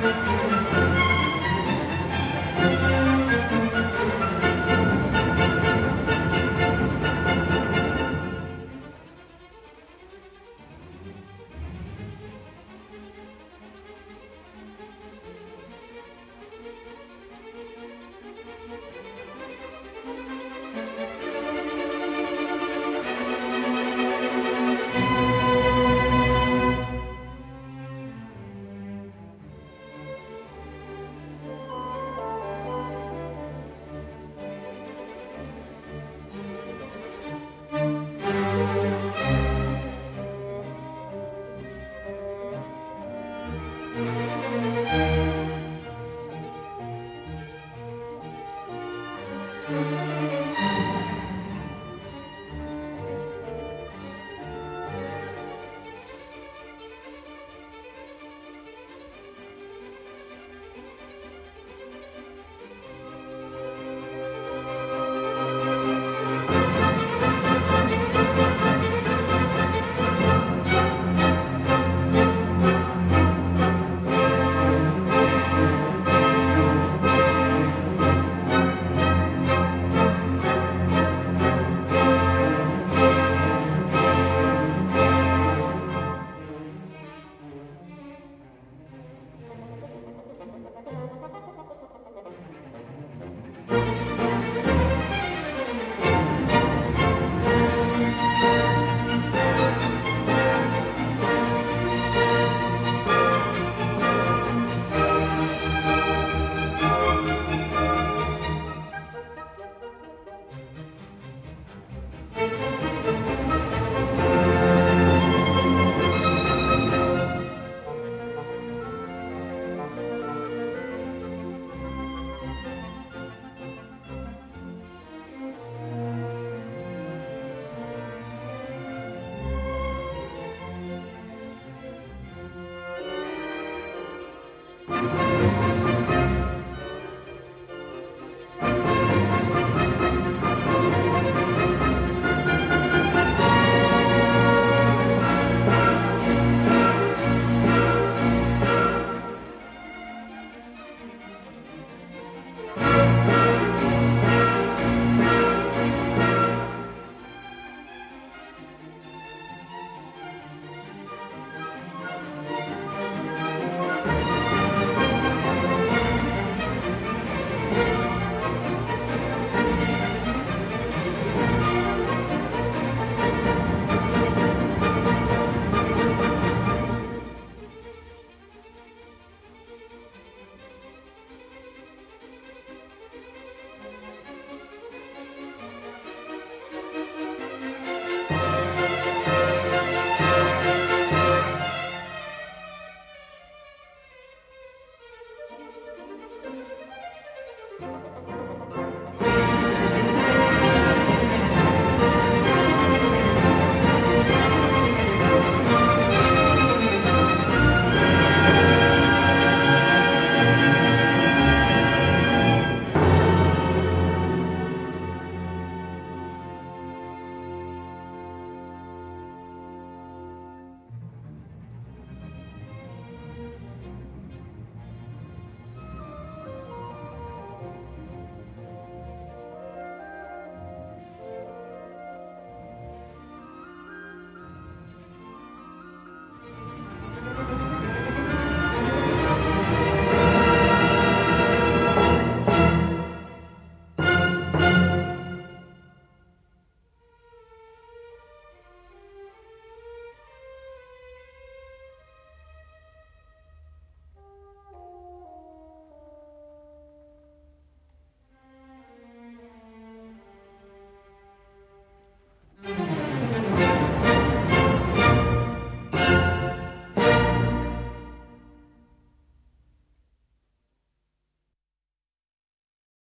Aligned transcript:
Música 0.00 0.57